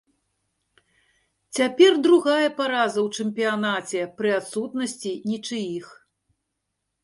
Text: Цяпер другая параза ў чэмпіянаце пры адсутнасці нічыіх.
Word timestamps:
Цяпер 1.57 1.91
другая 2.07 2.49
параза 2.61 2.99
ў 3.05 3.09
чэмпіянаце 3.19 4.01
пры 4.17 4.29
адсутнасці 4.41 5.13
нічыіх. 5.31 5.85